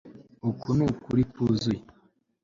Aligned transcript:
uku 0.49 0.67
nukuri 0.77 1.23
kwuzuye 1.31 1.81